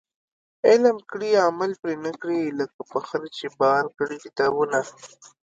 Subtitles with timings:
[0.67, 4.79] علم کړي عمل پري نه کړي، لکه په خره چي بار کړي کتابونه